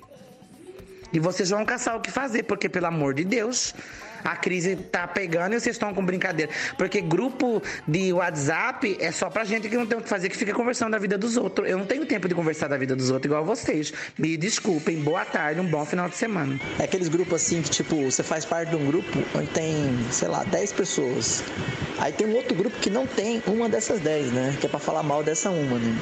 [1.18, 3.74] E vocês vão caçar o que fazer, porque, pelo amor de Deus,
[4.24, 6.52] a crise tá pegando e vocês estão com brincadeira.
[6.78, 10.38] Porque grupo de WhatsApp é só pra gente que não tem o que fazer, que
[10.38, 11.68] fica conversando da vida dos outros.
[11.68, 13.92] Eu não tenho tempo de conversar da vida dos outros igual vocês.
[14.16, 16.60] Me desculpem, boa tarde, um bom final de semana.
[16.78, 20.28] É aqueles grupos assim que, tipo, você faz parte de um grupo onde tem, sei
[20.28, 21.44] lá, 10 pessoas.
[21.98, 24.56] Aí tem um outro grupo que não tem uma dessas 10, né?
[24.62, 26.00] Que é pra falar mal dessa uma, né?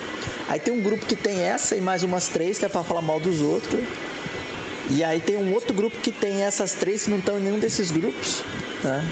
[0.49, 3.01] Aí tem um grupo que tem essa e mais umas três que é pra falar
[3.01, 3.79] mal dos outros.
[4.89, 7.59] E aí tem um outro grupo que tem essas três que não estão em nenhum
[7.59, 8.43] desses grupos,
[8.83, 9.03] né?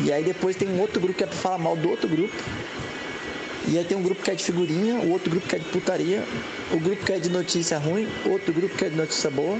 [0.00, 2.34] E aí depois tem um outro grupo que é para falar mal do outro grupo.
[3.68, 5.66] E aí tem um grupo que é de figurinha, o outro grupo que é de
[5.66, 6.24] putaria,
[6.72, 9.56] o grupo que é de notícia ruim, outro grupo que é de notícia boa.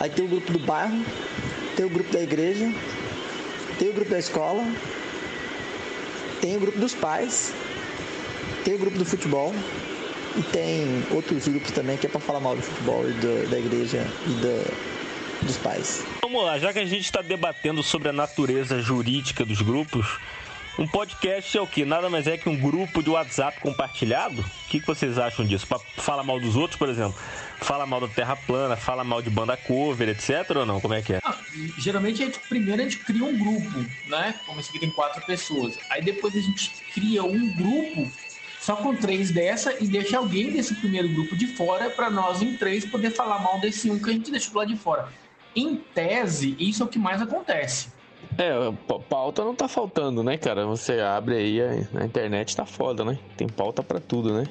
[0.00, 1.04] Aí tem o grupo do bairro,
[1.76, 2.72] tem o grupo da igreja,
[3.78, 4.66] tem o grupo da escola,
[6.40, 7.52] tem o grupo dos pais,
[8.64, 9.54] tem o grupo do futebol
[10.36, 13.58] e tem outros grupos também que é para falar mal do futebol e do, da
[13.58, 16.04] igreja e do, dos pais.
[16.22, 20.06] Vamos lá, já que a gente está debatendo sobre a natureza jurídica dos grupos,
[20.78, 21.84] um podcast é o que?
[21.84, 24.40] Nada mais é que um grupo de WhatsApp compartilhado?
[24.40, 25.66] O que, que vocês acham disso?
[25.66, 27.14] Para falar mal dos outros, por exemplo?
[27.58, 30.56] Fala mal da Terra plana, fala mal de banda cover, etc.
[30.56, 30.80] ou não?
[30.80, 31.20] Como é que é?
[31.22, 31.36] Ah,
[31.78, 34.34] geralmente, a gente, primeiro a gente cria um grupo, né?
[34.46, 35.78] Como esse aqui tem quatro pessoas.
[35.90, 38.10] Aí depois a gente cria um grupo
[38.62, 42.56] só com três dessa e deixa alguém desse primeiro grupo de fora para nós em
[42.56, 45.08] três poder falar mal desse um que a gente deixou lá de fora.
[45.54, 47.88] Em tese, isso é o que mais acontece.
[48.38, 48.52] É,
[49.08, 50.64] pauta não tá faltando, né, cara?
[50.64, 53.18] Você abre aí, a, internet tá foda, né?
[53.36, 54.46] Tem pauta para tudo, né?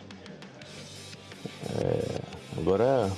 [1.80, 2.19] É,
[2.60, 3.10] agora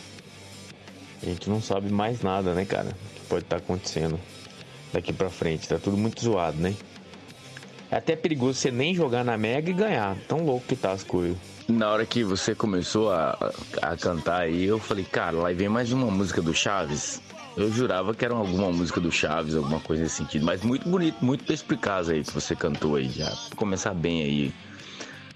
[1.23, 2.89] a gente não sabe mais nada, né, cara?
[2.89, 4.19] O que pode estar tá acontecendo
[4.93, 5.67] daqui para frente.
[5.67, 6.75] Tá tudo muito zoado, né?
[7.93, 10.17] É até perigoso você nem jogar na Mega e ganhar.
[10.27, 11.38] Tão louco que tá as coisas.
[11.67, 13.53] Na hora que você começou a,
[13.84, 17.21] a cantar aí, eu falei, cara, lá vem mais uma música do Chaves.
[17.56, 20.43] Eu jurava que era alguma música do Chaves, alguma coisa nesse sentido.
[20.43, 23.32] Mas muito bonito, muito perspicaz aí que você cantou aí já.
[23.56, 24.53] Começar bem aí,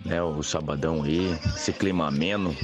[0.03, 0.19] né?
[0.23, 2.57] O sabadão aí, esse clima ameno.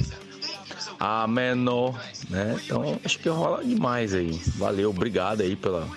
[0.98, 1.94] Ameno,
[2.28, 2.58] né?
[2.64, 4.32] Então acho que rola demais aí.
[4.56, 5.88] Valeu, obrigado aí pela,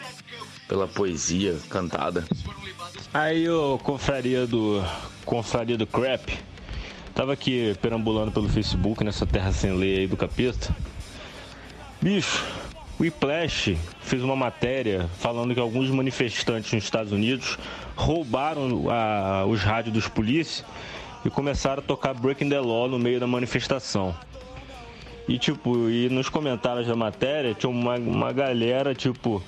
[0.67, 2.25] pela poesia cantada.
[3.13, 4.83] Aí o confraria do
[5.25, 6.37] confraria do crap
[7.13, 10.75] tava aqui perambulando pelo Facebook nessa terra sem lei aí do capeta.
[11.99, 12.45] Bicho,
[12.99, 17.57] o Whiplash fez uma matéria falando que alguns manifestantes nos Estados Unidos
[17.95, 20.63] roubaram a, os rádios dos polícias
[21.25, 24.15] e começaram a tocar Breaking the Law no meio da manifestação.
[25.27, 29.41] E tipo, e nos comentários da matéria tinha uma, uma galera, tipo,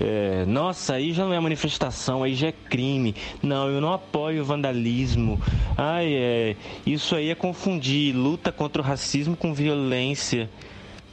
[0.00, 3.14] é, nossa, aí já não é manifestação, aí já é crime.
[3.42, 5.40] Não, eu não apoio vandalismo.
[5.76, 10.50] Ai, é, isso aí é confundir luta contra o racismo com violência.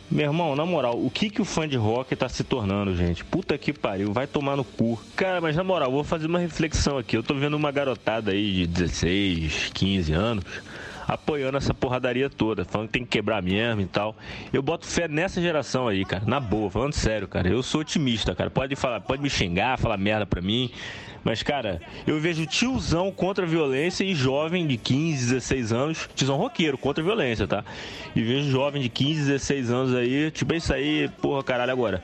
[0.09, 3.23] Meu irmão, na moral, o que que o fã de rock tá se tornando, gente?
[3.23, 4.99] Puta que pariu, vai tomar no cu.
[5.15, 7.15] Cara, mas na moral, vou fazer uma reflexão aqui.
[7.15, 10.43] Eu tô vendo uma garotada aí de 16, 15 anos
[11.11, 14.15] apoiando essa porradaria toda, falando que tem que quebrar mesmo e tal.
[14.53, 17.49] Eu boto fé nessa geração aí, cara, na boa, falando sério, cara.
[17.49, 18.49] Eu sou otimista, cara.
[18.49, 20.71] Pode falar, pode me xingar, falar merda pra mim.
[21.21, 26.37] Mas, cara, eu vejo tiozão contra a violência e jovem de 15, 16 anos, tiozão
[26.37, 27.63] roqueiro contra a violência, tá?
[28.15, 32.01] E vejo jovem de 15, 16 anos aí, tipo, é isso aí, porra, caralho, agora.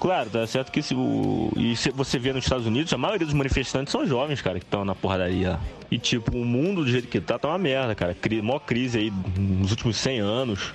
[0.00, 1.50] Claro, tá certo que se o.
[1.56, 4.64] E se você vê nos Estados Unidos, a maioria dos manifestantes são jovens, cara, que
[4.64, 5.58] estão na porradaria.
[5.90, 8.14] E tipo, o mundo do jeito que tá, tá uma merda, cara.
[8.14, 8.42] Cri...
[8.42, 10.72] Maior crise aí nos últimos 100 anos.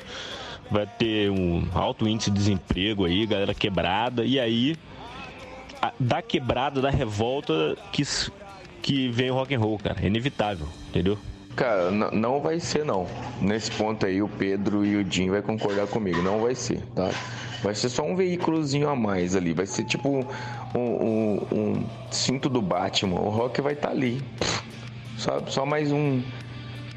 [0.69, 4.23] Vai ter um alto índice de desemprego aí, galera quebrada.
[4.23, 4.75] E aí,
[5.81, 5.91] a...
[5.99, 8.03] da quebrada, da revolta, que,
[8.81, 9.97] que vem o rock and roll, cara.
[10.01, 11.17] É inevitável, entendeu?
[11.55, 13.05] Cara, não vai ser não.
[13.41, 16.21] Nesse ponto aí, o Pedro e o Jim vai concordar comigo.
[16.21, 17.09] Não vai ser, tá?
[17.61, 19.53] Vai ser só um veículozinho a mais ali.
[19.53, 20.25] Vai ser tipo um,
[20.75, 23.19] um, um cinto do Batman.
[23.19, 24.23] O Rock vai estar tá ali.
[25.17, 26.23] Só, só mais um,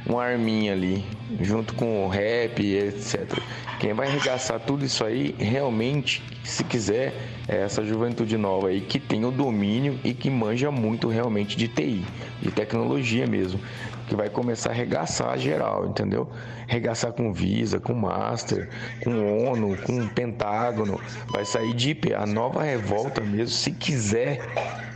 [0.06, 1.04] um arminha ali.
[1.40, 3.38] Junto com o rap, etc.
[3.80, 7.12] Quem vai arregaçar tudo isso aí, realmente, se quiser,
[7.48, 11.68] é essa juventude nova aí que tem o domínio e que manja muito realmente de
[11.68, 12.04] TI,
[12.40, 13.60] de tecnologia mesmo
[14.06, 16.30] que vai começar a arregaçar geral, entendeu?
[16.68, 18.68] Arregaçar com Visa, com Master,
[19.02, 21.00] com ONU, com Pentágono.
[21.28, 22.14] Vai sair de IP.
[22.14, 24.40] A nova revolta mesmo, se quiser,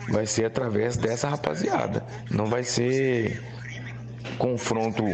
[0.08, 2.04] vai ser através dessa rapaziada.
[2.30, 3.42] Não vai ser
[4.38, 5.04] confronto,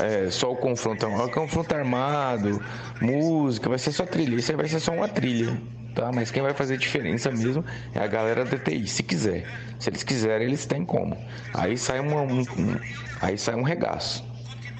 [0.00, 2.62] é, só o confronto, o confronto armado,
[3.00, 4.36] música, vai ser só trilha.
[4.36, 5.56] Isso aí vai ser só uma trilha
[5.94, 6.10] tá?
[6.12, 9.46] Mas quem vai fazer diferença mesmo é a galera da TI, se quiser.
[9.78, 11.16] Se eles quiserem, eles têm como.
[11.54, 12.78] Aí sai uma, um, um,
[13.20, 14.24] aí sai um regaço.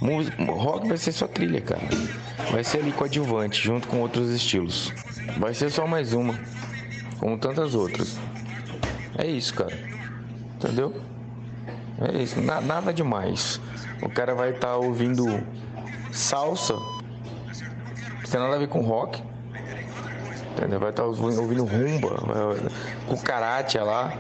[0.01, 1.87] Música, rock vai ser só trilha, cara.
[2.51, 4.93] Vai ser ali coadjuvante, junto com outros estilos.
[5.39, 6.39] Vai ser só mais uma,
[7.19, 8.19] como tantas outras.
[9.17, 9.79] É isso, cara.
[10.57, 10.95] Entendeu?
[12.05, 13.61] É nada demais.
[14.03, 15.43] O cara vai estar tá ouvindo
[16.11, 19.23] salsa, não tem nada a ver com rock
[20.57, 20.79] Entendeu?
[20.79, 22.11] Vai estar tá ouvindo rumba,
[23.07, 24.13] com karate lá.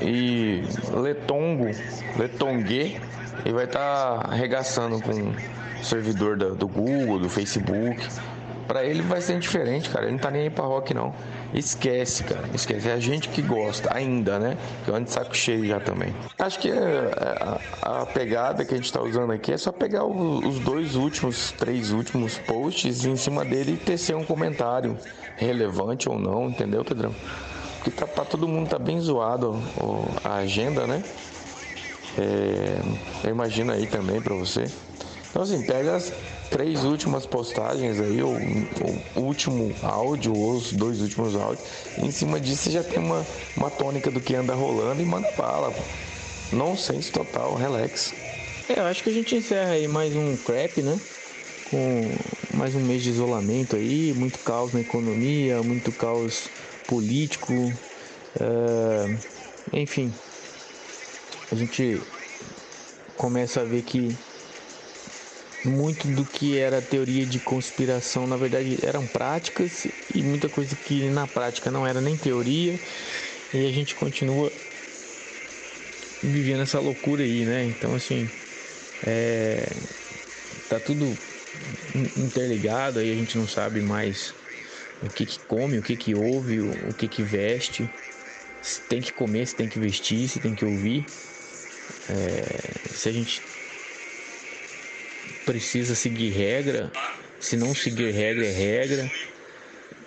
[0.00, 1.70] E letongo,
[2.18, 3.00] letongue,
[3.44, 8.08] e vai estar tá arregaçando com o servidor do Google, do Facebook.
[8.66, 10.06] Pra ele vai ser diferente, cara.
[10.06, 11.14] Ele não tá nem aí pra rock, não.
[11.54, 12.48] Esquece, cara.
[12.52, 12.88] Esquece.
[12.88, 14.56] É a gente que gosta ainda, né?
[14.84, 16.14] Que eu ando de saco cheio já também.
[16.38, 20.04] Acho que a, a, a pegada que a gente tá usando aqui é só pegar
[20.04, 24.98] o, os dois últimos, três últimos posts em cima dele e tecer um comentário
[25.36, 27.14] relevante ou não, entendeu, Pedrão?
[27.76, 29.54] Porque tá, pra todo mundo tá bem zoado
[30.24, 31.04] a agenda, né?
[32.18, 32.80] É,
[33.24, 34.68] eu imagino aí também para você.
[35.30, 36.12] Então assim, pega as
[36.50, 38.36] três últimas postagens aí, ou
[39.14, 41.66] o último áudio, ou os dois últimos áudios.
[41.98, 43.26] em cima disso você já tem uma,
[43.56, 45.74] uma tônica do que anda rolando e manda bala.
[46.52, 48.14] Nonsense total, relax.
[48.68, 50.98] É, eu acho que a gente encerra aí mais um crap, né?
[51.70, 52.10] Com
[52.54, 56.48] mais um mês de isolamento aí, muito caos na economia, muito caos
[56.86, 57.52] político.
[58.40, 59.16] Uh,
[59.72, 60.12] enfim,
[61.50, 62.00] a gente
[63.16, 64.16] começa a ver que
[65.68, 71.08] muito do que era teoria de conspiração, na verdade, eram práticas e muita coisa que
[71.08, 72.78] na prática não era nem teoria.
[73.52, 74.52] E a gente continua
[76.22, 77.64] vivendo essa loucura aí, né?
[77.64, 78.28] Então, assim,
[79.04, 79.68] é,
[80.68, 81.16] tá tudo
[82.16, 84.34] interligado, aí a gente não sabe mais
[85.02, 87.88] o que que come, o que que ouve, o, que que veste,
[88.62, 91.06] se tem que comer, se tem que vestir, se tem que ouvir.
[92.08, 93.42] É, se a gente
[95.46, 96.92] precisa seguir regra,
[97.40, 99.10] se não seguir regra é regra.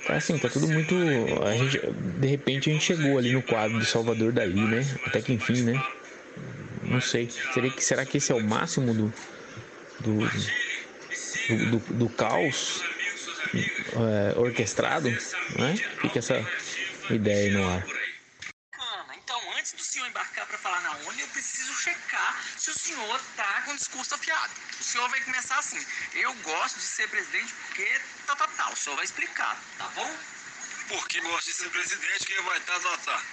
[0.05, 0.95] Tá assim, tá tudo muito.
[1.43, 1.79] A gente,
[2.19, 4.85] de repente a gente chegou ali no quadro de Salvador Dali, né?
[5.05, 5.81] Até que enfim, né?
[6.83, 7.29] Não sei.
[7.53, 9.13] Será que, será que esse é o máximo do,
[9.99, 10.17] do,
[11.47, 12.81] do, do, do caos
[13.53, 15.09] é, orquestrado?
[15.09, 15.75] Né?
[16.01, 16.45] Fica essa
[17.09, 17.85] ideia aí no ar.
[19.23, 22.08] Então, antes do senhor embarcar para falar na ONU, eu preciso checar
[22.73, 24.53] se o senhor tá com discurso afiado.
[24.79, 28.69] O senhor vai começar assim: eu gosto de ser presidente porque tá, tá, tá.
[28.69, 30.17] O senhor vai explicar, tá bom?
[30.87, 33.23] Porque gosta de ser presidente, quem vai tá, tá, tá.